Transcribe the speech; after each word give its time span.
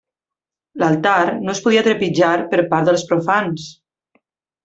L'altar 0.83 1.17
no 1.43 1.53
es 1.53 1.61
podia 1.65 1.83
trepitjar 1.89 2.31
per 2.55 2.63
part 2.73 2.89
dels 2.91 3.05
profans. 3.13 3.67